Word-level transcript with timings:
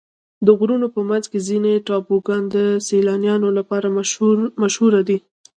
د 0.45 0.47
غرونو 0.59 0.87
منځ 1.09 1.25
کې 1.31 1.39
ځینې 1.47 1.83
ټاپوګان 1.87 2.43
د 2.55 2.57
سیلانیانو 2.87 3.49
لپاره 3.57 3.87
مشهوره 4.61 5.01
دي. 5.07 5.17